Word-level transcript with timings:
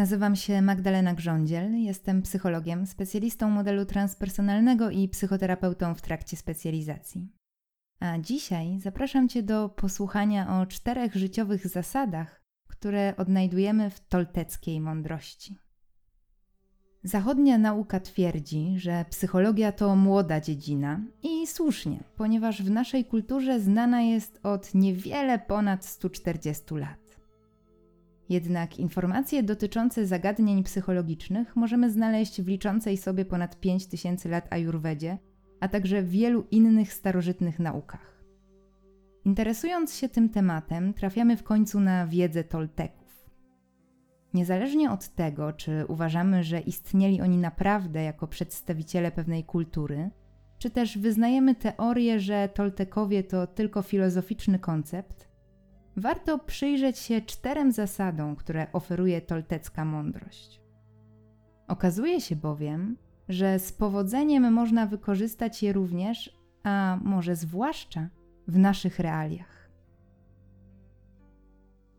Nazywam 0.00 0.36
się 0.36 0.62
Magdalena 0.62 1.14
Grządziel, 1.14 1.74
jestem 1.82 2.22
psychologiem, 2.22 2.86
specjalistą 2.86 3.50
modelu 3.50 3.84
transpersonalnego 3.84 4.90
i 4.90 5.08
psychoterapeutą 5.08 5.94
w 5.94 6.02
trakcie 6.02 6.36
specjalizacji. 6.36 7.28
A 8.00 8.18
dzisiaj 8.18 8.78
zapraszam 8.78 9.28
Cię 9.28 9.42
do 9.42 9.68
posłuchania 9.68 10.60
o 10.60 10.66
czterech 10.66 11.14
życiowych 11.14 11.68
zasadach, 11.68 12.42
które 12.68 13.14
odnajdujemy 13.16 13.90
w 13.90 14.00
tolteckiej 14.00 14.80
mądrości. 14.80 15.58
Zachodnia 17.02 17.58
nauka 17.58 18.00
twierdzi, 18.00 18.74
że 18.78 19.04
psychologia 19.10 19.72
to 19.72 19.96
młoda 19.96 20.40
dziedzina 20.40 21.00
i 21.22 21.46
słusznie, 21.46 22.04
ponieważ 22.16 22.62
w 22.62 22.70
naszej 22.70 23.04
kulturze 23.04 23.60
znana 23.60 24.02
jest 24.02 24.40
od 24.42 24.74
niewiele 24.74 25.38
ponad 25.38 25.84
140 25.84 26.74
lat. 26.74 27.09
Jednak 28.30 28.78
informacje 28.78 29.42
dotyczące 29.42 30.06
zagadnień 30.06 30.64
psychologicznych 30.64 31.56
możemy 31.56 31.90
znaleźć 31.90 32.42
w 32.42 32.48
liczącej 32.48 32.96
sobie 32.96 33.24
ponad 33.24 33.60
5000 33.60 34.28
lat 34.28 34.46
ajurwedzie, 34.50 35.18
a 35.60 35.68
także 35.68 36.02
w 36.02 36.10
wielu 36.10 36.46
innych 36.50 36.92
starożytnych 36.92 37.58
naukach. 37.58 38.24
Interesując 39.24 39.94
się 39.94 40.08
tym 40.08 40.28
tematem, 40.28 40.94
trafiamy 40.94 41.36
w 41.36 41.42
końcu 41.42 41.80
na 41.80 42.06
wiedzę 42.06 42.44
Tolteków. 42.44 43.30
Niezależnie 44.34 44.90
od 44.90 45.08
tego, 45.08 45.52
czy 45.52 45.84
uważamy, 45.88 46.44
że 46.44 46.60
istnieli 46.60 47.20
oni 47.20 47.38
naprawdę 47.38 48.02
jako 48.02 48.26
przedstawiciele 48.26 49.12
pewnej 49.12 49.44
kultury, 49.44 50.10
czy 50.58 50.70
też 50.70 50.98
wyznajemy 50.98 51.54
teorię, 51.54 52.20
że 52.20 52.48
Toltekowie 52.54 53.24
to 53.24 53.46
tylko 53.46 53.82
filozoficzny 53.82 54.58
koncept, 54.58 55.29
warto 55.96 56.38
przyjrzeć 56.38 56.98
się 56.98 57.20
czterem 57.20 57.72
zasadom, 57.72 58.36
które 58.36 58.72
oferuje 58.72 59.20
toltecka 59.20 59.84
mądrość. 59.84 60.60
Okazuje 61.68 62.20
się 62.20 62.36
bowiem, 62.36 62.96
że 63.28 63.58
z 63.58 63.72
powodzeniem 63.72 64.52
można 64.52 64.86
wykorzystać 64.86 65.62
je 65.62 65.72
również, 65.72 66.36
a 66.62 66.98
może 67.02 67.36
zwłaszcza 67.36 68.08
w 68.48 68.58
naszych 68.58 68.98
realiach. 68.98 69.70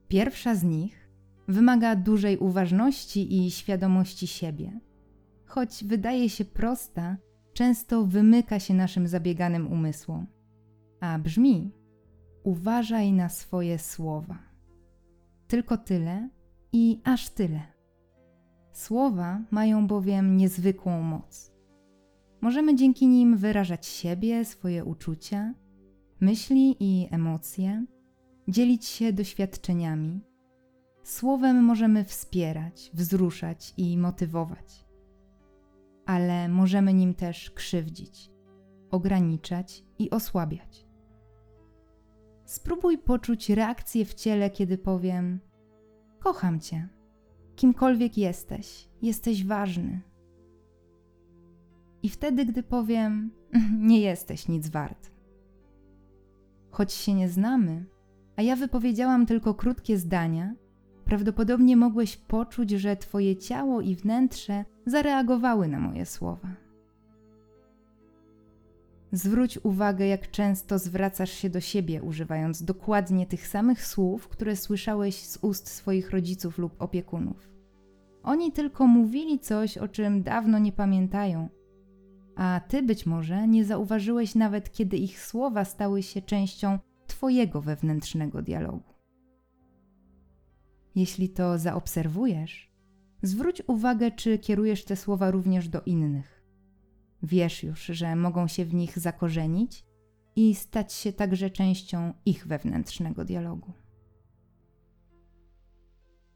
Pierwsza 0.07 0.55
z 0.55 0.63
nich 0.63 1.09
wymaga 1.47 1.95
dużej 1.95 2.37
uważności 2.37 3.45
i 3.45 3.51
świadomości 3.51 4.27
siebie. 4.27 4.79
Choć 5.45 5.83
wydaje 5.83 6.29
się 6.29 6.45
prosta, 6.45 7.17
często 7.53 8.05
wymyka 8.05 8.59
się 8.59 8.73
naszym 8.73 9.07
zabieganym 9.07 9.71
umysłom, 9.71 10.27
a 10.99 11.19
brzmi 11.19 11.71
uważaj 12.43 13.13
na 13.13 13.29
swoje 13.29 13.79
słowa. 13.79 14.37
Tylko 15.47 15.77
tyle 15.77 16.29
i 16.73 17.01
aż 17.03 17.29
tyle. 17.29 17.61
Słowa 18.71 19.41
mają 19.51 19.87
bowiem 19.87 20.37
niezwykłą 20.37 21.01
moc. 21.01 21.51
Możemy 22.41 22.75
dzięki 22.75 23.07
nim 23.07 23.37
wyrażać 23.37 23.85
siebie, 23.85 24.45
swoje 24.45 24.85
uczucia, 24.85 25.53
myśli 26.19 26.75
i 26.79 27.07
emocje, 27.11 27.85
dzielić 28.47 28.85
się 28.85 29.13
doświadczeniami. 29.13 30.21
Słowem 31.03 31.63
możemy 31.63 32.03
wspierać, 32.03 32.91
wzruszać 32.93 33.73
i 33.77 33.97
motywować. 33.97 34.85
Ale 36.05 36.49
możemy 36.49 36.93
nim 36.93 37.13
też 37.13 37.51
krzywdzić, 37.51 38.31
ograniczać 38.91 39.83
i 39.99 40.09
osłabiać. 40.09 40.90
Spróbuj 42.51 42.97
poczuć 42.97 43.49
reakcję 43.49 44.05
w 44.05 44.13
ciele, 44.13 44.49
kiedy 44.49 44.77
powiem: 44.77 45.39
Kocham 46.19 46.59
cię. 46.59 46.87
Kimkolwiek 47.55 48.17
jesteś, 48.17 48.89
jesteś 49.01 49.45
ważny. 49.45 50.01
I 52.03 52.09
wtedy, 52.09 52.45
gdy 52.45 52.63
powiem: 52.63 53.31
Nie 53.89 53.99
jesteś 53.99 54.47
nic 54.47 54.69
wart. 54.69 55.11
Choć 56.71 56.93
się 56.93 57.13
nie 57.13 57.29
znamy, 57.29 57.85
a 58.35 58.41
ja 58.41 58.55
wypowiedziałam 58.55 59.25
tylko 59.25 59.53
krótkie 59.53 59.97
zdania, 59.97 60.55
prawdopodobnie 61.05 61.77
mogłeś 61.77 62.17
poczuć, 62.17 62.69
że 62.71 62.95
twoje 62.95 63.35
ciało 63.37 63.81
i 63.81 63.95
wnętrze 63.95 64.65
zareagowały 64.85 65.67
na 65.67 65.79
moje 65.79 66.05
słowa. 66.05 66.47
Zwróć 69.11 69.59
uwagę, 69.63 70.07
jak 70.07 70.31
często 70.31 70.79
zwracasz 70.79 71.31
się 71.31 71.49
do 71.49 71.59
siebie, 71.59 72.03
używając 72.03 72.63
dokładnie 72.63 73.25
tych 73.25 73.47
samych 73.47 73.85
słów, 73.85 74.27
które 74.27 74.55
słyszałeś 74.55 75.15
z 75.15 75.37
ust 75.41 75.67
swoich 75.67 76.11
rodziców 76.11 76.57
lub 76.57 76.81
opiekunów. 76.81 77.49
Oni 78.23 78.51
tylko 78.51 78.87
mówili 78.87 79.39
coś, 79.39 79.77
o 79.77 79.87
czym 79.87 80.23
dawno 80.23 80.59
nie 80.59 80.71
pamiętają, 80.71 81.49
a 82.35 82.61
ty 82.67 82.83
być 82.83 83.05
może 83.05 83.47
nie 83.47 83.65
zauważyłeś 83.65 84.35
nawet, 84.35 84.71
kiedy 84.71 84.97
ich 84.97 85.19
słowa 85.19 85.65
stały 85.65 86.03
się 86.03 86.21
częścią 86.21 86.79
Twojego 87.07 87.61
wewnętrznego 87.61 88.41
dialogu. 88.41 88.93
Jeśli 90.95 91.29
to 91.29 91.57
zaobserwujesz, 91.57 92.71
zwróć 93.21 93.63
uwagę, 93.67 94.11
czy 94.11 94.37
kierujesz 94.37 94.85
te 94.85 94.95
słowa 94.95 95.31
również 95.31 95.69
do 95.69 95.81
innych. 95.81 96.40
Wiesz 97.23 97.63
już, 97.63 97.85
że 97.85 98.15
mogą 98.15 98.47
się 98.47 98.65
w 98.65 98.73
nich 98.73 98.99
zakorzenić 98.99 99.85
i 100.35 100.55
stać 100.55 100.93
się 100.93 101.13
także 101.13 101.49
częścią 101.49 102.13
ich 102.25 102.47
wewnętrznego 102.47 103.25
dialogu. 103.25 103.73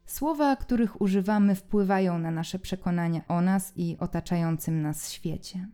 Słowa, 0.06 0.56
których 0.56 1.00
używamy, 1.00 1.54
wpływają 1.54 2.18
na 2.18 2.30
nasze 2.30 2.58
przekonania 2.58 3.20
o 3.28 3.40
nas 3.40 3.72
i 3.76 3.96
otaczającym 4.00 4.82
nas 4.82 5.10
świecie. 5.10 5.68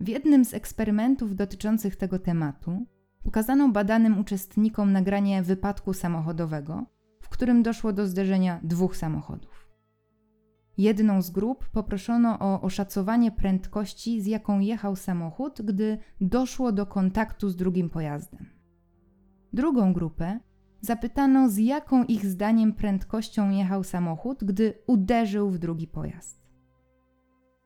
W 0.00 0.08
jednym 0.08 0.44
z 0.44 0.54
eksperymentów 0.54 1.36
dotyczących 1.36 1.96
tego 1.96 2.18
tematu 2.18 2.86
pokazano 3.24 3.68
badanym 3.68 4.18
uczestnikom 4.18 4.92
nagranie 4.92 5.42
wypadku 5.42 5.92
samochodowego, 5.92 6.86
w 7.20 7.28
którym 7.28 7.62
doszło 7.62 7.92
do 7.92 8.06
zderzenia 8.06 8.60
dwóch 8.62 8.96
samochodów. 8.96 9.65
Jedną 10.78 11.22
z 11.22 11.30
grup 11.30 11.68
poproszono 11.68 12.38
o 12.38 12.60
oszacowanie 12.60 13.32
prędkości, 13.32 14.22
z 14.22 14.26
jaką 14.26 14.60
jechał 14.60 14.96
samochód, 14.96 15.62
gdy 15.62 15.98
doszło 16.20 16.72
do 16.72 16.86
kontaktu 16.86 17.48
z 17.48 17.56
drugim 17.56 17.90
pojazdem. 17.90 18.46
Drugą 19.52 19.92
grupę 19.92 20.40
zapytano, 20.80 21.48
z 21.48 21.58
jaką 21.58 22.04
ich 22.04 22.26
zdaniem 22.26 22.72
prędkością 22.72 23.50
jechał 23.50 23.84
samochód, 23.84 24.44
gdy 24.44 24.74
uderzył 24.86 25.50
w 25.50 25.58
drugi 25.58 25.86
pojazd. 25.86 26.46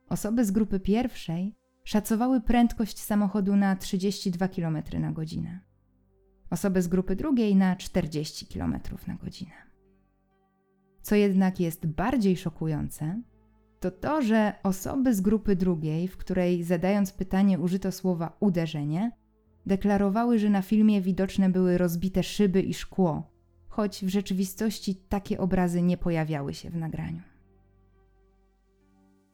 Osoby 0.09 0.45
z 0.45 0.51
grupy 0.51 0.79
pierwszej 0.79 1.55
szacowały 1.83 2.41
prędkość 2.41 2.99
samochodu 2.99 3.55
na 3.55 3.75
32 3.75 4.47
km 4.47 4.77
na 4.99 5.11
godzinę. 5.11 5.59
Osoby 6.49 6.81
z 6.81 6.87
grupy 6.87 7.15
drugiej 7.15 7.55
na 7.55 7.75
40 7.75 8.45
km 8.45 8.79
na 9.07 9.15
godzinę. 9.15 9.70
Co 11.01 11.15
jednak 11.15 11.59
jest 11.59 11.87
bardziej 11.87 12.37
szokujące, 12.37 13.21
to 13.79 13.91
to, 13.91 14.21
że 14.21 14.53
osoby 14.63 15.13
z 15.13 15.21
grupy 15.21 15.55
drugiej, 15.55 16.07
w 16.07 16.17
której 16.17 16.63
zadając 16.63 17.11
pytanie 17.11 17.59
użyto 17.59 17.91
słowa 17.91 18.37
uderzenie, 18.39 19.11
deklarowały, 19.65 20.39
że 20.39 20.49
na 20.49 20.61
filmie 20.61 21.01
widoczne 21.01 21.49
były 21.49 21.77
rozbite 21.77 22.23
szyby 22.23 22.61
i 22.61 22.73
szkło, 22.73 23.31
choć 23.67 24.05
w 24.05 24.09
rzeczywistości 24.09 24.95
takie 24.95 25.39
obrazy 25.39 25.81
nie 25.81 25.97
pojawiały 25.97 26.53
się 26.53 26.69
w 26.69 26.75
nagraniu. 26.75 27.21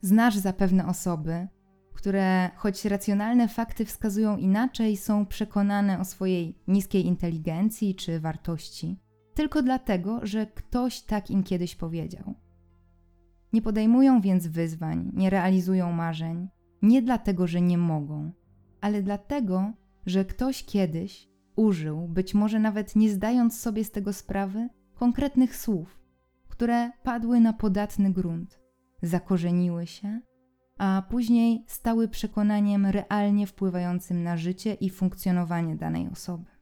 Znasz 0.02 0.36
zapewne 0.36 0.88
osoby, 0.88 1.48
które, 1.94 2.50
choć 2.56 2.86
racjonalne 2.86 3.48
fakty 3.48 3.86
wskazują 3.86 4.38
inaczej, 4.38 4.98
są 4.98 5.26
przekonane 5.26 6.00
o 6.00 6.06
swojej 6.06 6.58
niskiej 6.68 7.06
inteligencji 7.06 7.96
czy 7.96 8.20
wartości 8.20 9.00
tylko 9.38 9.64
dlatego, 9.64 10.20
że 10.24 10.48
ktoś 10.48 11.02
tak 11.02 11.32
im 11.32 11.44
kiedyś 11.44 11.76
powiedział. 11.76 12.36
Nie 13.54 13.62
podejmują 13.62 14.22
więc 14.22 14.48
wyzwań, 14.48 15.12
nie 15.14 15.30
realizują 15.30 15.92
marzeń, 15.92 16.48
nie 16.82 17.02
dlatego, 17.02 17.48
że 17.48 17.62
nie 17.62 17.78
mogą, 17.78 18.32
ale 18.82 19.04
dlatego, 19.04 19.74
że 20.06 20.26
ktoś 20.26 20.64
kiedyś 20.66 21.30
użył, 21.56 22.08
być 22.08 22.34
może 22.34 22.60
nawet 22.60 22.96
nie 22.96 23.10
zdając 23.10 23.60
sobie 23.60 23.84
z 23.84 23.92
tego 23.92 24.14
sprawy, 24.14 24.70
konkretnych 24.96 25.56
słów, 25.56 26.00
które 26.48 26.92
padły 27.04 27.40
na 27.40 27.54
podatny 27.54 28.14
grunt, 28.14 28.60
zakorzeniły 29.02 29.88
się, 29.88 30.22
a 30.78 31.04
później 31.10 31.64
stały 31.68 32.08
przekonaniem 32.08 32.86
realnie 32.86 33.48
wpływającym 33.48 34.24
na 34.24 34.38
życie 34.38 34.74
i 34.74 34.90
funkcjonowanie 34.90 35.76
danej 35.76 36.08
osoby. 36.12 36.57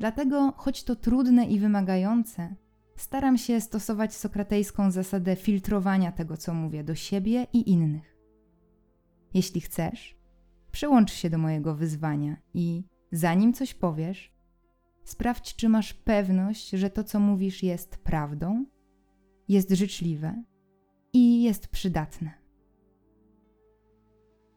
Dlatego, 0.00 0.52
choć 0.56 0.84
to 0.84 0.96
trudne 0.96 1.46
i 1.46 1.58
wymagające, 1.58 2.54
staram 2.96 3.38
się 3.38 3.60
stosować 3.60 4.14
sokratejską 4.14 4.90
zasadę 4.90 5.36
filtrowania 5.36 6.12
tego, 6.12 6.36
co 6.36 6.54
mówię 6.54 6.84
do 6.84 6.94
siebie 6.94 7.46
i 7.52 7.70
innych. 7.70 8.16
Jeśli 9.34 9.60
chcesz, 9.60 10.16
przyłącz 10.72 11.12
się 11.12 11.30
do 11.30 11.38
mojego 11.38 11.74
wyzwania 11.74 12.36
i 12.54 12.84
zanim 13.12 13.52
coś 13.52 13.74
powiesz, 13.74 14.32
sprawdź, 15.04 15.56
czy 15.56 15.68
masz 15.68 15.94
pewność, 15.94 16.70
że 16.70 16.90
to, 16.90 17.04
co 17.04 17.20
mówisz, 17.20 17.62
jest 17.62 17.96
prawdą 17.96 18.64
jest 19.48 19.70
życzliwe 19.70 20.42
i 21.12 21.42
jest 21.42 21.68
przydatne. 21.68 22.30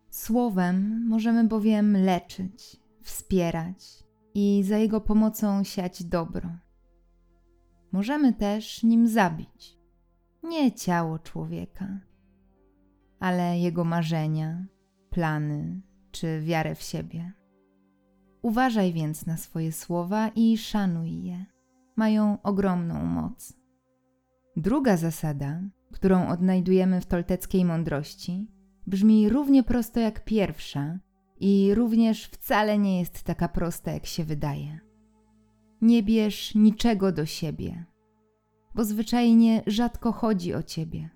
Słowem 0.10 1.08
możemy 1.08 1.44
bowiem 1.44 1.98
leczyć, 1.98 2.80
wspierać 3.02 4.04
i 4.36 4.64
za 4.64 4.78
jego 4.78 5.02
pomocą 5.02 5.64
siać 5.64 6.04
dobro. 6.04 6.50
Możemy 7.92 8.34
też 8.34 8.84
nim 8.84 9.08
zabić 9.08 9.84
nie 10.44 10.72
ciało 10.72 11.20
człowieka, 11.20 12.00
ale 13.20 13.60
jego 13.60 13.84
marzenia, 13.84 14.66
plany 15.10 15.82
czy 16.12 16.42
wiarę 16.42 16.76
w 16.76 16.82
siebie. 16.82 17.34
Uważaj 18.42 18.94
więc 18.94 19.26
na 19.26 19.38
swoje 19.38 19.72
słowa 19.72 20.28
i 20.36 20.58
szanuj 20.58 21.24
je. 21.24 21.46
Mają 21.96 22.42
ogromną 22.42 23.06
moc. 23.06 23.54
Druga 24.56 24.98
zasada, 24.98 25.62
którą 25.92 26.28
odnajdujemy 26.28 27.02
w 27.02 27.06
tolteckiej 27.06 27.66
mądrości, 27.66 28.48
brzmi 28.88 29.30
równie 29.30 29.64
prosto 29.64 30.00
jak 30.00 30.24
pierwsza 30.24 31.00
i 31.44 31.76
również 31.76 32.26
wcale 32.26 32.78
nie 32.78 33.00
jest 33.00 33.24
taka 33.24 33.48
prosta, 33.48 33.92
jak 33.92 34.06
się 34.06 34.24
wydaje. 34.24 34.80
Nie 35.82 36.04
bierz 36.04 36.56
niczego 36.56 37.12
do 37.12 37.26
siebie, 37.26 37.86
bo 38.76 38.86
zwyczajnie 38.86 39.64
rzadko 39.68 40.12
chodzi 40.12 40.54
o 40.54 40.64
ciebie. 40.64 41.10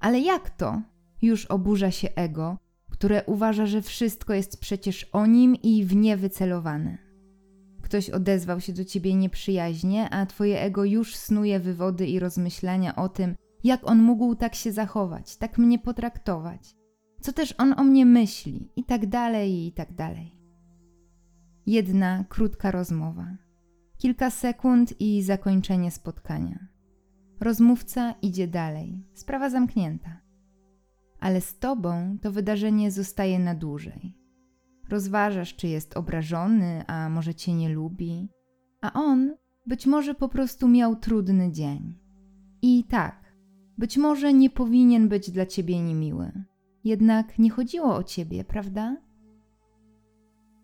Ale 0.00 0.20
jak 0.20 0.50
to? 0.50 0.82
Już 1.22 1.46
oburza 1.46 1.90
się 1.90 2.08
ego, 2.14 2.58
które 2.90 3.24
uważa, 3.24 3.66
że 3.66 3.82
wszystko 3.82 4.34
jest 4.34 4.60
przecież 4.60 5.04
o 5.04 5.26
nim 5.26 5.56
i 5.62 5.84
w 5.84 5.96
nie 5.96 6.16
wycelowane. 6.16 6.98
Ktoś 7.82 8.10
odezwał 8.10 8.60
się 8.60 8.72
do 8.72 8.84
ciebie 8.84 9.14
nieprzyjaźnie, 9.14 10.10
a 10.10 10.26
twoje 10.26 10.60
ego 10.60 10.84
już 10.84 11.16
snuje 11.16 11.60
wywody 11.60 12.06
i 12.06 12.18
rozmyślania 12.18 12.96
o 12.96 13.08
tym, 13.08 13.34
jak 13.64 13.90
on 13.90 14.02
mógł 14.02 14.34
tak 14.34 14.54
się 14.54 14.72
zachować, 14.72 15.36
tak 15.36 15.58
mnie 15.58 15.78
potraktować, 15.78 16.74
co 17.22 17.32
też 17.32 17.54
on 17.58 17.74
o 17.76 17.84
mnie 17.84 18.06
myśli, 18.06 18.72
i 18.76 18.84
tak 18.84 19.06
dalej, 19.06 19.66
i 19.66 19.72
tak 19.72 19.92
dalej. 19.94 20.38
Jedna 21.66 22.24
krótka 22.28 22.70
rozmowa. 22.70 23.36
Kilka 23.98 24.30
sekund 24.30 25.00
i 25.00 25.22
zakończenie 25.22 25.90
spotkania. 25.90 26.66
Rozmówca 27.40 28.14
idzie 28.22 28.48
dalej, 28.48 29.06
sprawa 29.14 29.50
zamknięta. 29.50 30.20
Ale 31.20 31.40
z 31.40 31.58
tobą 31.58 32.18
to 32.22 32.32
wydarzenie 32.32 32.90
zostaje 32.90 33.38
na 33.38 33.54
dłużej. 33.54 34.16
Rozważasz, 34.88 35.56
czy 35.56 35.68
jest 35.68 35.96
obrażony, 35.96 36.84
a 36.86 37.08
może 37.08 37.34
cię 37.34 37.54
nie 37.54 37.68
lubi, 37.68 38.28
a 38.80 38.92
on 38.92 39.34
być 39.66 39.86
może 39.86 40.14
po 40.14 40.28
prostu 40.28 40.68
miał 40.68 40.96
trudny 40.96 41.52
dzień. 41.52 41.98
I 42.62 42.84
tak, 42.84 43.34
być 43.78 43.98
może 43.98 44.32
nie 44.32 44.50
powinien 44.50 45.08
być 45.08 45.30
dla 45.30 45.46
ciebie 45.46 45.82
niemiły. 45.82 46.44
Jednak 46.84 47.38
nie 47.38 47.50
chodziło 47.50 47.94
o 47.94 48.02
ciebie, 48.02 48.44
prawda? 48.44 48.96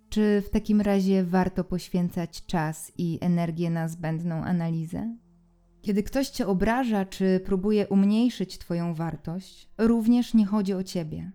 Czy 0.09 0.43
w 0.47 0.50
takim 0.50 0.81
razie 0.81 1.25
warto 1.25 1.65
poświęcać 1.65 2.47
czas 2.47 2.93
i 2.99 3.19
energię 3.20 3.70
na 3.70 3.88
zbędną 3.88 4.35
analizę? 4.35 5.17
Kiedy 5.82 6.03
ktoś 6.03 6.29
cię 6.29 6.47
obraża 6.47 7.05
czy 7.05 7.41
próbuje 7.44 7.88
umniejszyć 7.88 8.59
twoją 8.59 8.94
wartość, 8.94 9.70
również 9.79 10.35
nie 10.35 10.47
chodzi 10.47 10.75
o 10.75 10.82
ciebie. 10.82 11.32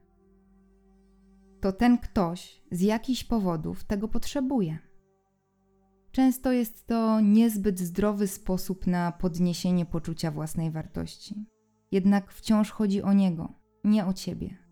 To 1.61 1.71
ten 1.71 1.97
ktoś 1.97 2.61
z 2.71 2.81
jakichś 2.81 3.23
powodów 3.23 3.83
tego 3.83 4.07
potrzebuje. 4.07 4.77
Często 6.11 6.51
jest 6.51 6.87
to 6.87 7.19
niezbyt 7.19 7.79
zdrowy 7.79 8.27
sposób 8.27 8.87
na 8.87 9.11
podniesienie 9.11 9.85
poczucia 9.85 10.31
własnej 10.31 10.71
wartości. 10.71 11.45
Jednak 11.91 12.31
wciąż 12.31 12.71
chodzi 12.71 13.01
o 13.01 13.13
niego, 13.13 13.53
nie 13.83 14.05
o 14.05 14.13
ciebie. 14.13 14.62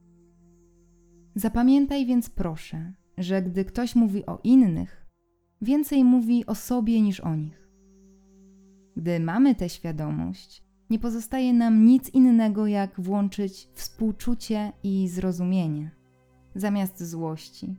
Zapamiętaj 1.36 2.06
więc 2.06 2.30
proszę, 2.30 2.94
że 3.18 3.42
gdy 3.42 3.66
ktoś 3.66 3.96
mówi 3.96 4.26
o 4.26 4.40
innych, 4.44 5.06
więcej 5.62 6.04
mówi 6.04 6.46
o 6.46 6.56
sobie 6.56 7.02
niż 7.02 7.20
o 7.20 7.36
nich. 7.36 7.70
Gdy 8.96 9.20
mamy 9.20 9.56
tę 9.56 9.70
świadomość, 9.70 10.64
nie 10.90 11.00
pozostaje 11.00 11.54
nam 11.54 11.86
nic 11.86 12.10
innego, 12.10 12.68
jak 12.68 13.02
włączyć 13.02 13.70
współczucie 13.74 14.74
i 14.84 15.08
zrozumienie, 15.08 15.92
zamiast 16.56 17.04
złości. 17.04 17.76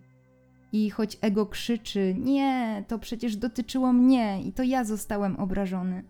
I 0.72 0.90
choć 0.90 1.19
ego 1.20 1.46
krzyczy: 1.46 2.14
Nie, 2.19 2.84
to 2.88 2.98
przecież 2.98 3.37
dotyczyło 3.37 3.93
mnie 3.93 4.43
i 4.43 4.52
to 4.52 4.62
ja 4.62 4.84
zostałem 4.84 5.37
obrażony, 5.37 6.05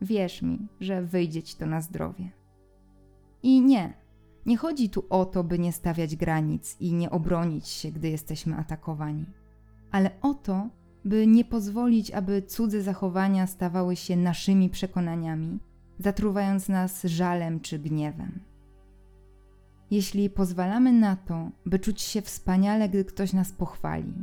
wierz 0.00 0.42
mi, 0.42 0.68
że 0.80 1.02
wyjdzie 1.02 1.42
ci 1.42 1.56
to 1.56 1.66
na 1.66 1.80
zdrowie. 1.80 2.30
I 3.42 3.60
nie, 3.60 4.05
nie 4.46 4.56
chodzi 4.56 4.90
tu 4.90 5.04
o 5.10 5.24
to, 5.24 5.44
by 5.44 5.58
nie 5.58 5.72
stawiać 5.72 6.16
granic 6.16 6.76
i 6.80 6.92
nie 6.92 7.10
obronić 7.10 7.68
się, 7.68 7.92
gdy 7.92 8.08
jesteśmy 8.08 8.56
atakowani, 8.56 9.24
ale 9.90 10.10
o 10.22 10.34
to, 10.34 10.68
by 11.04 11.26
nie 11.26 11.44
pozwolić, 11.44 12.10
aby 12.10 12.42
cudze 12.42 12.82
zachowania 12.82 13.46
stawały 13.46 13.96
się 13.96 14.16
naszymi 14.16 14.70
przekonaniami, 14.70 15.58
zatruwając 15.98 16.68
nas 16.68 17.04
żalem 17.04 17.60
czy 17.60 17.78
gniewem. 17.78 18.40
Jeśli 19.90 20.30
pozwalamy 20.30 20.92
na 20.92 21.16
to, 21.16 21.50
by 21.66 21.78
czuć 21.78 22.00
się 22.00 22.22
wspaniale, 22.22 22.88
gdy 22.88 23.04
ktoś 23.04 23.32
nas 23.32 23.52
pochwali, 23.52 24.14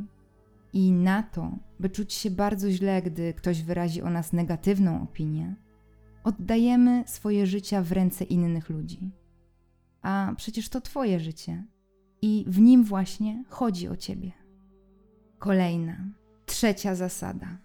i 0.72 0.92
na 0.92 1.22
to, 1.22 1.58
by 1.80 1.90
czuć 1.90 2.12
się 2.12 2.30
bardzo 2.30 2.70
źle, 2.70 3.02
gdy 3.02 3.34
ktoś 3.34 3.62
wyrazi 3.62 4.02
o 4.02 4.10
nas 4.10 4.32
negatywną 4.32 5.02
opinię, 5.02 5.54
oddajemy 6.24 7.04
swoje 7.06 7.46
życia 7.46 7.82
w 7.82 7.92
ręce 7.92 8.24
innych 8.24 8.68
ludzi. 8.68 9.10
A 10.04 10.32
przecież 10.36 10.68
to 10.68 10.80
Twoje 10.80 11.20
życie 11.20 11.64
i 12.22 12.44
w 12.48 12.60
nim 12.60 12.84
właśnie 12.84 13.44
chodzi 13.48 13.88
o 13.88 13.96
Ciebie. 13.96 14.32
Kolejna, 15.38 15.96
Trzecia 16.46 16.94
zasada. 16.94 17.58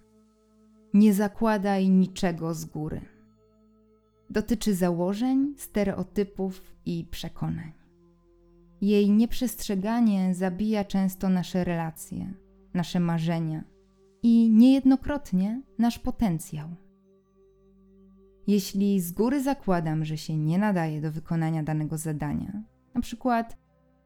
Nie 0.93 1.13
zakładaj 1.13 1.89
niczego 1.89 2.53
z 2.53 2.65
góry. 2.65 3.01
Dotyczy 4.29 4.75
założeń, 4.75 5.53
stereotypów 5.57 6.75
i 6.85 7.05
przekonań. 7.11 7.71
Jej 8.81 9.11
nieprzestrzeganie 9.11 10.35
zabija 10.35 10.83
często 10.85 11.29
nasze 11.29 11.63
relacje, 11.63 12.33
nasze 12.73 12.99
marzenia 12.99 13.63
i 14.23 14.49
niejednokrotnie 14.49 15.61
nasz 15.77 15.99
potencjał. 15.99 16.69
Jeśli 18.49 19.01
z 19.01 19.11
góry 19.11 19.43
zakładam, 19.43 20.05
że 20.05 20.17
się 20.17 20.37
nie 20.37 20.57
nadaje 20.57 21.01
do 21.01 21.11
wykonania 21.11 21.63
danego 21.63 21.97
zadania, 21.97 22.63
na 22.95 23.01
przykład 23.01 23.57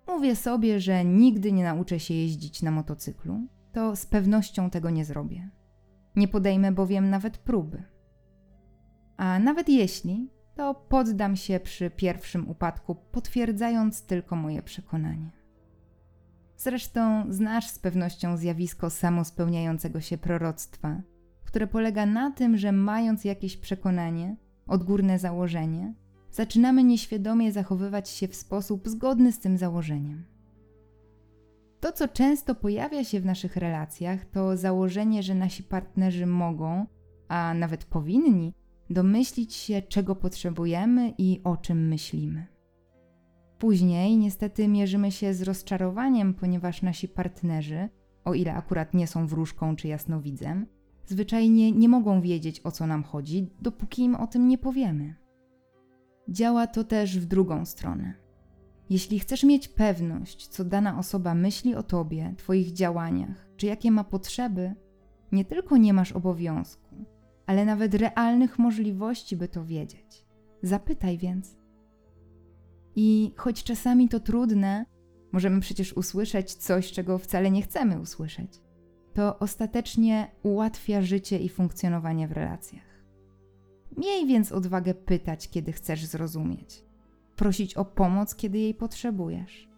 mówię 0.08 0.36
sobie, 0.36 0.80
że 0.80 1.06
nigdy 1.06 1.52
nie 1.52 1.64
nauczę 1.64 2.00
się 2.00 2.14
jeździć 2.14 2.62
na 2.62 2.72
motocyklu, 2.72 3.48
to 3.72 3.96
z 3.96 4.06
pewnością 4.06 4.70
tego 4.70 4.90
nie 4.90 5.06
zrobię. 5.06 5.50
Nie 6.16 6.28
podejmę 6.28 6.72
bowiem 6.72 7.10
nawet 7.10 7.38
próby. 7.38 7.84
A 9.18 9.40
nawet 9.40 9.70
jeśli, 9.70 10.30
to 10.56 10.74
poddam 10.76 11.36
się 11.36 11.60
przy 11.60 11.90
pierwszym 11.90 12.50
upadku, 12.50 12.96
potwierdzając 12.96 14.06
tylko 14.06 14.36
moje 14.36 14.64
przekonanie. 14.64 15.32
Zresztą 16.58 17.26
znasz 17.30 17.68
z 17.68 17.80
pewnością 17.80 18.38
zjawisko 18.38 18.90
samospełniającego 18.90 20.02
się 20.02 20.18
proroctwa, 20.18 21.02
które 21.54 21.68
polega 21.68 22.06
na 22.06 22.32
tym, 22.32 22.58
że 22.58 22.72
mając 22.72 23.26
jakieś 23.26 23.58
przekonanie, 23.58 24.36
odgórne 24.68 25.20
założenie, 25.20 25.94
zaczynamy 26.32 26.84
nieświadomie 26.84 27.52
zachowywać 27.52 28.10
się 28.10 28.28
w 28.28 28.36
sposób 28.36 28.88
zgodny 28.88 29.32
z 29.32 29.40
tym 29.40 29.58
założeniem. 29.58 30.26
To, 31.80 31.92
co 31.92 32.08
często 32.08 32.56
pojawia 32.56 33.04
się 33.04 33.20
w 33.20 33.26
naszych 33.26 33.56
relacjach, 33.56 34.26
to 34.26 34.58
założenie, 34.58 35.24
że 35.24 35.36
nasi 35.36 35.64
partnerzy 35.64 36.26
mogą, 36.26 36.86
a 37.28 37.54
nawet 37.54 37.86
powinni, 37.86 38.54
domyślić 38.90 39.54
się, 39.54 39.82
czego 39.82 40.16
potrzebujemy 40.16 41.14
i 41.18 41.42
o 41.44 41.58
czym 41.58 41.88
myślimy. 41.88 42.46
Później 43.60 44.18
niestety 44.18 44.68
mierzymy 44.68 45.12
się 45.12 45.34
z 45.34 45.42
rozczarowaniem, 45.42 46.34
ponieważ 46.34 46.82
nasi 46.82 47.08
partnerzy, 47.08 47.90
o 48.26 48.34
ile 48.34 48.54
akurat 48.54 48.94
nie 48.94 49.08
są 49.08 49.28
wróżką 49.28 49.76
czy 49.76 49.88
jasnowidzem, 49.88 50.68
zwyczajnie 51.06 51.72
nie 51.72 51.90
mogą 51.90 52.22
wiedzieć 52.22 52.62
o 52.64 52.72
co 52.72 52.88
nam 52.88 53.04
chodzi, 53.04 53.50
dopóki 53.62 54.02
im 54.02 54.16
o 54.16 54.28
tym 54.28 54.48
nie 54.48 54.58
powiemy. 54.58 55.16
Działa 56.30 56.68
to 56.68 56.84
też 56.84 57.20
w 57.20 57.26
drugą 57.26 57.66
stronę. 57.66 58.14
Jeśli 58.90 59.20
chcesz 59.20 59.44
mieć 59.44 59.68
pewność, 59.68 60.48
co 60.48 60.64
dana 60.64 61.00
osoba 61.00 61.36
myśli 61.36 61.76
o 61.76 61.84
tobie, 61.84 62.34
twoich 62.38 62.74
działaniach, 62.74 63.48
czy 63.58 63.66
jakie 63.66 63.92
ma 63.92 64.04
potrzeby, 64.04 64.76
nie 65.32 65.46
tylko 65.46 65.78
nie 65.78 65.94
masz 65.94 66.12
obowiązku, 66.12 67.06
ale 67.46 67.66
nawet 67.66 67.94
realnych 67.94 68.60
możliwości, 68.60 69.38
by 69.38 69.48
to 69.48 69.66
wiedzieć. 69.66 70.26
Zapytaj 70.62 71.18
więc. 71.18 71.58
I 72.96 73.34
choć 73.38 73.64
czasami 73.64 74.10
to 74.10 74.20
trudne, 74.20 74.86
możemy 75.32 75.60
przecież 75.60 75.94
usłyszeć 75.94 76.54
coś, 76.54 76.92
czego 76.92 77.18
wcale 77.18 77.52
nie 77.52 77.62
chcemy 77.62 78.00
usłyszeć. 78.00 78.63
To 79.14 79.40
ostatecznie 79.40 80.32
ułatwia 80.44 81.02
życie 81.02 81.40
i 81.40 81.50
funkcjonowanie 81.50 82.28
w 82.28 82.32
relacjach. 82.32 82.94
Miej 83.98 84.28
więc 84.28 84.52
odwagę 84.52 84.94
pytać, 84.94 85.50
kiedy 85.50 85.72
chcesz 85.72 86.06
zrozumieć, 86.06 86.84
prosić 87.36 87.78
o 87.78 87.86
pomoc, 87.86 88.36
kiedy 88.36 88.58
jej 88.58 88.74
potrzebujesz, 88.74 89.70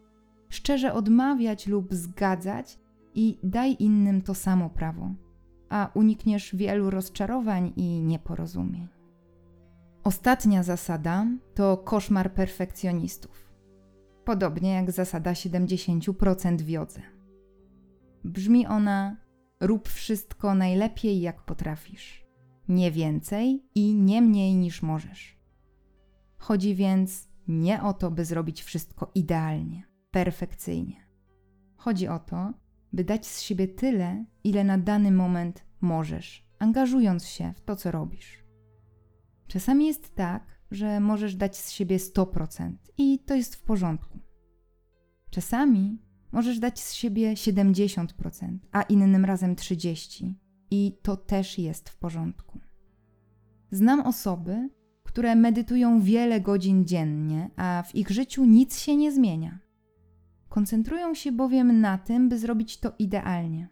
szczerze 0.50 0.94
odmawiać 0.94 1.68
lub 1.68 1.94
zgadzać 1.94 2.80
i 3.16 3.40
daj 3.44 3.76
innym 3.80 4.22
to 4.22 4.36
samo 4.36 4.70
prawo, 4.70 5.10
a 5.70 5.92
unikniesz 5.94 6.56
wielu 6.56 6.90
rozczarowań 6.90 7.74
i 7.76 8.02
nieporozumień. 8.02 8.88
Ostatnia 10.04 10.64
zasada 10.64 11.28
to 11.54 11.78
koszmar 11.78 12.34
perfekcjonistów. 12.34 13.52
Podobnie 14.26 14.74
jak 14.74 14.92
zasada 14.92 15.32
70% 15.32 16.62
wiodze. 16.62 17.02
Brzmi 18.24 18.68
ona: 18.68 19.25
rób 19.60 19.90
wszystko 19.90 20.56
najlepiej, 20.56 21.22
jak 21.22 21.46
potrafisz. 21.46 22.26
Nie 22.68 22.92
więcej 22.92 23.64
i 23.76 23.96
nie 23.96 24.22
mniej 24.22 24.56
niż 24.56 24.82
możesz. 24.82 25.40
Chodzi 26.38 26.76
więc 26.76 27.28
nie 27.48 27.84
o 27.84 27.94
to, 27.94 28.12
by 28.12 28.26
zrobić 28.26 28.64
wszystko 28.64 29.12
idealnie, 29.16 29.84
perfekcyjnie. 30.12 31.08
Chodzi 31.76 32.08
o 32.08 32.20
to, 32.20 32.54
by 32.94 33.04
dać 33.04 33.28
z 33.28 33.42
siebie 33.42 33.68
tyle, 33.68 34.26
ile 34.44 34.64
na 34.64 34.78
dany 34.78 35.12
moment 35.12 35.66
możesz, 35.82 36.48
angażując 36.60 37.28
się 37.28 37.54
w 37.56 37.62
to, 37.62 37.76
co 37.76 37.92
robisz. 37.92 38.46
Czasami 39.48 39.88
jest 39.88 40.16
tak, 40.16 40.60
że 40.72 41.00
możesz 41.00 41.36
dać 41.36 41.58
z 41.58 41.72
siebie 41.72 41.98
100% 41.98 42.74
i 42.98 43.20
to 43.20 43.36
jest 43.36 43.56
w 43.56 43.64
porządku. 43.64 44.20
Czasami 45.30 46.05
możesz 46.36 46.60
dać 46.60 46.80
z 46.80 46.94
siebie 46.94 47.34
70%, 47.34 48.08
a 48.72 48.82
innym 48.82 49.26
razem 49.26 49.56
30% 49.56 50.34
i 50.72 50.98
to 51.02 51.18
też 51.18 51.60
jest 51.60 51.90
w 51.90 51.98
porządku. 51.98 52.60
Znam 53.72 54.00
osoby, 54.00 54.70
które 55.04 55.36
medytują 55.36 56.02
wiele 56.02 56.42
godzin 56.42 56.86
dziennie, 56.86 57.50
a 57.56 57.84
w 57.88 57.96
ich 57.96 58.10
życiu 58.10 58.46
nic 58.46 58.80
się 58.80 58.96
nie 58.96 59.12
zmienia. 59.12 59.60
Koncentrują 60.50 61.14
się 61.14 61.32
bowiem 61.32 61.82
na 61.82 61.98
tym, 61.98 62.30
by 62.30 62.40
zrobić 62.40 62.80
to 62.80 62.94
idealnie. 63.00 63.68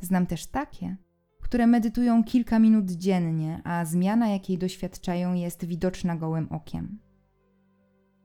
Znam 0.00 0.26
też 0.26 0.46
takie, 0.46 0.96
które 1.42 1.66
medytują 1.66 2.24
kilka 2.24 2.58
minut 2.58 2.90
dziennie, 2.90 3.60
a 3.64 3.84
zmiana, 3.84 4.28
jakiej 4.28 4.58
doświadczają, 4.58 5.34
jest 5.34 5.64
widoczna 5.64 6.16
gołym 6.16 6.48
okiem. 6.50 6.98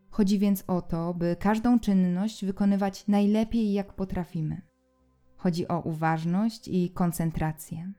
Chodzi 0.10 0.40
więc 0.40 0.64
o 0.68 0.82
to, 0.82 1.14
by 1.14 1.36
każdą 1.40 1.80
czynność 1.80 2.46
wykonywać 2.46 3.08
najlepiej, 3.08 3.74
jak 3.74 3.94
potrafimy. 3.94 4.62
Chodzi 5.36 5.68
o 5.68 5.80
uważność 5.80 6.68
i 6.68 6.90
koncentrację. 6.90 7.94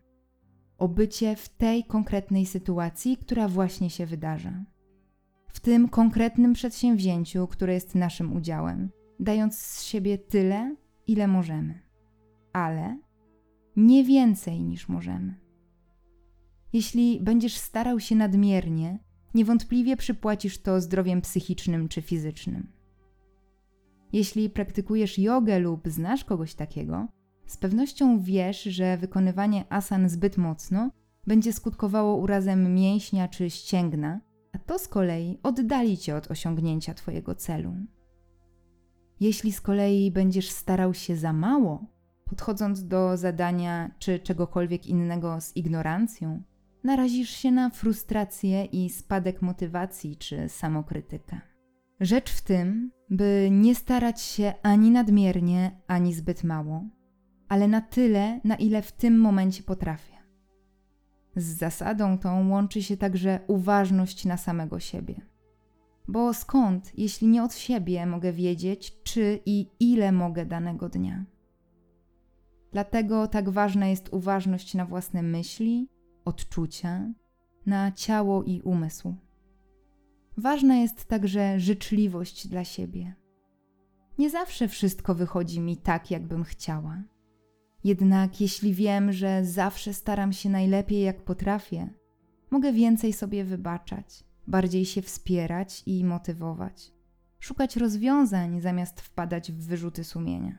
O 0.79 0.89
bycie 0.89 1.37
w 1.37 1.49
tej 1.49 1.85
konkretnej 1.85 2.47
sytuacji, 2.47 3.17
która 3.17 3.49
właśnie 3.49 3.91
się 3.91 4.07
wydarza. 4.07 4.65
W 5.49 5.61
tym 5.61 5.89
konkretnym 5.89 6.53
przedsięwzięciu, 6.53 7.47
które 7.47 7.75
jest 7.75 7.95
naszym 7.95 8.37
udziałem, 8.37 8.91
dając 9.21 9.59
z 9.59 9.83
siebie 9.83 10.19
tyle, 10.19 10.77
ile 11.07 11.29
możemy. 11.29 11.83
Ale 12.53 12.99
nie 13.77 14.05
więcej 14.05 14.65
niż 14.65 14.89
możemy. 14.89 15.35
Jeśli 16.73 17.21
będziesz 17.21 17.57
starał 17.57 18.01
się 18.01 18.17
nadmiernie, 18.17 18.99
niewątpliwie 19.35 19.97
przypłacisz 19.97 20.59
to 20.59 20.81
zdrowiem 20.81 21.21
psychicznym 21.21 21.89
czy 21.89 22.03
fizycznym. 22.03 22.73
Jeśli 24.13 24.51
praktykujesz 24.51 25.19
jogę 25.19 25.59
lub 25.59 25.89
znasz 25.89 26.25
kogoś 26.25 26.55
takiego, 26.55 27.09
z 27.47 27.57
pewnością 27.57 28.21
wiesz, 28.23 28.63
że 28.63 28.97
wykonywanie 28.97 29.65
asan 29.69 30.09
zbyt 30.09 30.37
mocno 30.37 30.91
będzie 31.27 31.53
skutkowało 31.53 32.17
urazem 32.17 32.75
mięśnia 32.75 33.29
czy 33.29 33.51
ścięgna, 33.51 34.21
a 34.53 34.59
to 34.59 34.79
z 34.79 34.89
kolei 34.89 35.39
oddali 35.43 35.99
cię 35.99 36.17
od 36.17 36.31
osiągnięcia 36.31 36.95
Twojego 36.95 37.35
celu. 37.35 37.75
Jeśli 39.21 39.53
z 39.53 39.61
kolei 39.61 40.11
będziesz 40.11 40.51
starał 40.51 40.95
się 40.95 41.17
za 41.17 41.33
mało, 41.33 41.87
podchodząc 42.25 42.87
do 42.87 43.17
zadania 43.17 43.91
czy 43.99 44.19
czegokolwiek 44.19 44.87
innego 44.87 45.41
z 45.41 45.57
ignorancją, 45.57 46.43
narazisz 46.85 47.31
się 47.31 47.51
na 47.51 47.71
frustrację 47.71 48.65
i 48.65 48.91
spadek 48.91 49.43
motywacji 49.43 50.17
czy 50.17 50.49
samokrytykę. 50.49 51.41
Rzecz 52.01 52.31
w 52.31 52.41
tym, 52.41 52.91
by 53.11 53.49
nie 53.51 53.75
starać 53.75 54.21
się 54.21 54.53
ani 54.63 54.91
nadmiernie, 54.91 55.81
ani 55.87 56.15
zbyt 56.15 56.45
mało, 56.45 56.85
ale 57.49 57.69
na 57.69 57.81
tyle, 57.81 58.41
na 58.45 58.57
ile 58.57 58.83
w 58.83 58.93
tym 58.93 59.19
momencie 59.19 59.63
potrafię. 59.63 60.15
Z 61.37 61.45
zasadą 61.45 62.19
tą 62.19 62.49
łączy 62.49 62.83
się 62.83 62.97
także 62.97 63.41
uważność 63.47 64.25
na 64.25 64.37
samego 64.37 64.81
siebie. 64.81 65.21
Bo 66.09 66.35
skąd, 66.35 66.99
jeśli 66.99 67.29
nie 67.29 67.43
od 67.43 67.55
siebie, 67.55 68.07
mogę 68.07 68.33
wiedzieć, 68.33 69.03
czy 69.03 69.41
i 69.47 69.67
ile 69.81 70.13
mogę 70.13 70.47
danego 70.47 70.89
dnia? 70.89 71.25
Dlatego 72.73 73.27
tak 73.27 73.51
ważna 73.51 73.87
jest 73.87 74.09
uważność 74.13 74.75
na 74.75 74.87
własne 74.87 75.23
myśli, 75.23 75.89
odczucia, 76.25 77.13
na 77.67 77.93
ciało 77.93 78.43
i 78.43 78.61
umysł. 78.61 79.15
Ważna 80.37 80.77
jest 80.77 81.05
także 81.05 81.61
życzliwość 81.61 82.49
dla 82.49 82.65
siebie. 82.65 83.15
Nie 84.19 84.31
zawsze 84.31 84.69
wszystko 84.69 85.15
wychodzi 85.15 85.61
mi 85.61 85.77
tak, 85.77 86.11
jakbym 86.11 86.45
chciała. 86.45 87.03
Jednak 87.85 88.41
jeśli 88.41 88.75
wiem, 88.75 89.13
że 89.13 89.45
zawsze 89.45 89.95
staram 89.95 90.33
się 90.33 90.51
najlepiej, 90.51 91.03
jak 91.03 91.25
potrafię, 91.25 91.91
mogę 92.51 92.73
więcej 92.73 93.13
sobie 93.13 93.45
wybaczać, 93.45 94.25
bardziej 94.47 94.85
się 94.85 95.03
wspierać 95.03 95.83
i 95.87 96.05
motywować, 96.05 96.93
szukać 97.39 97.77
rozwiązań 97.77 98.61
zamiast 98.61 99.01
wpadać 99.01 99.53
w 99.53 99.67
wyrzuty 99.67 100.05
sumienia. 100.05 100.59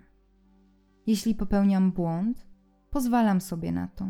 Jeśli 1.07 1.35
popełniam 1.35 1.91
błąd, 1.91 2.47
pozwalam 2.89 3.41
sobie 3.41 3.71
na 3.71 3.87
to. 3.87 4.05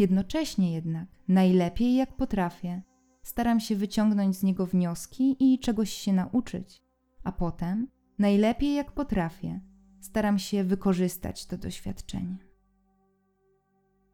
Jednocześnie 0.00 0.72
jednak, 0.72 1.08
najlepiej 1.28 1.94
jak 1.94 2.16
potrafię, 2.16 2.82
staram 3.22 3.60
się 3.60 3.76
wyciągnąć 3.76 4.36
z 4.36 4.42
niego 4.42 4.66
wnioski 4.66 5.36
i 5.38 5.58
czegoś 5.58 5.90
się 5.90 6.12
nauczyć, 6.12 6.82
a 7.24 7.32
potem, 7.32 7.88
najlepiej 8.18 8.74
jak 8.74 8.92
potrafię, 8.92 9.60
staram 10.00 10.38
się 10.38 10.64
wykorzystać 10.64 11.46
to 11.46 11.58
doświadczenie. 11.58 12.38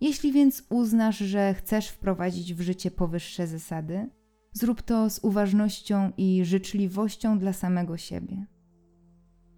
Jeśli 0.01 0.33
więc 0.33 0.67
uznasz, 0.69 1.19
że 1.19 1.55
chcesz 1.55 1.89
wprowadzić 1.89 2.55
w 2.55 2.61
życie 2.61 2.91
powyższe 2.91 3.47
zasady, 3.47 4.11
zrób 4.53 4.83
to 4.83 5.11
z 5.11 5.19
uważnością 5.23 6.13
i 6.17 6.45
życzliwością 6.45 7.39
dla 7.39 7.53
samego 7.53 7.97
siebie. 7.97 8.47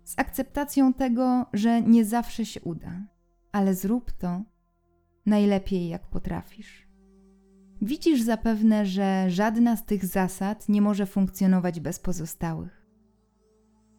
Z 0.05 0.19
akceptacją 0.19 0.95
tego, 0.95 1.47
że 1.53 1.83
nie 1.83 2.05
zawsze 2.05 2.47
się 2.47 2.61
uda, 2.61 3.07
ale 3.53 3.75
zrób 3.75 4.13
to 4.13 4.43
najlepiej 5.29 5.89
jak 5.89 6.07
potrafisz. 6.07 6.89
Widzisz 7.83 8.23
zapewne, 8.23 8.87
że 8.87 9.31
żadna 9.31 9.77
z 9.77 9.85
tych 9.85 10.07
zasad 10.07 10.69
nie 10.69 10.83
może 10.83 11.07
funkcjonować 11.07 11.81
bez 11.81 11.99
pozostałych. 11.99 12.87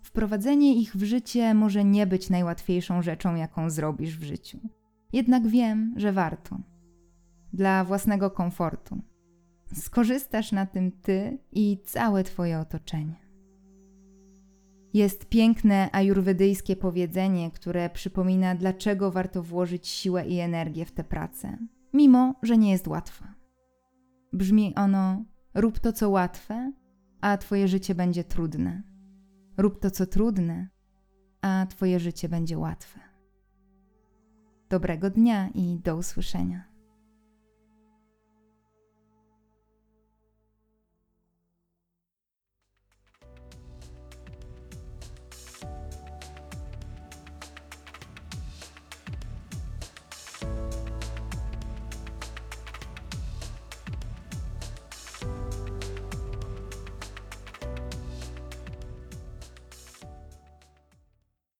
Wprowadzenie 0.01 0.75
ich 0.75 0.95
w 0.95 1.03
życie 1.03 1.53
może 1.53 1.83
nie 1.83 2.07
być 2.07 2.29
najłatwiejszą 2.29 3.01
rzeczą, 3.01 3.35
jaką 3.35 3.69
zrobisz 3.69 4.17
w 4.17 4.23
życiu. 4.23 4.59
Jednak 5.13 5.47
wiem, 5.47 5.93
że 5.97 6.11
warto. 6.11 6.57
Dla 7.53 7.83
własnego 7.83 8.31
komfortu. 8.31 9.01
Skorzystasz 9.73 10.51
na 10.51 10.65
tym 10.65 10.91
ty 10.91 11.37
i 11.51 11.77
całe 11.85 12.23
twoje 12.23 12.59
otoczenie. 12.59 13.28
Jest 14.93 15.25
piękne 15.25 15.89
ajurwedyjskie 15.91 16.75
powiedzenie, 16.75 17.51
które 17.51 17.89
przypomina, 17.89 18.55
dlaczego 18.55 19.11
warto 19.11 19.43
włożyć 19.43 19.87
siłę 19.87 20.27
i 20.27 20.39
energię 20.39 20.85
w 20.85 20.91
tę 20.91 21.03
pracę, 21.03 21.57
mimo 21.93 22.35
że 22.43 22.57
nie 22.57 22.71
jest 22.71 22.87
łatwa. 22.87 23.33
Brzmi 24.33 24.75
ono: 24.75 25.25
rób 25.53 25.79
to, 25.79 25.93
co 25.93 26.09
łatwe, 26.09 26.71
a 27.21 27.37
twoje 27.37 27.67
życie 27.67 27.95
będzie 27.95 28.23
trudne. 28.23 28.83
Rób 29.57 29.79
to, 29.79 29.91
co 29.91 30.05
trudne, 30.05 30.67
a 31.41 31.65
twoje 31.69 31.99
życie 31.99 32.29
będzie 32.29 32.57
łatwe. 32.57 32.99
Dobrego 34.69 35.09
dnia 35.09 35.49
i 35.53 35.79
do 35.83 35.95
usłyszenia. 35.95 36.63